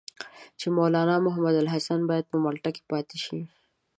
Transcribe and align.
چې 0.59 0.67
مولنا 0.75 1.15
محمودالحسن 1.27 1.99
باید 2.09 2.25
په 2.31 2.37
مالټا 2.43 2.69
کې 2.75 2.83
پاتې 2.91 3.17
شي. 3.25 3.39